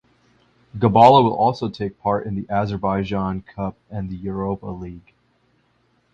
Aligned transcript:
Gabala 0.75 1.21
will 1.23 1.35
also 1.35 1.69
take 1.69 1.99
part 1.99 2.25
in 2.25 2.33
the 2.33 2.47
Azerbaijan 2.49 3.43
Cup 3.43 3.77
and 3.91 4.09
the 4.09 4.15
Europa 4.15 4.65
League. 4.65 5.13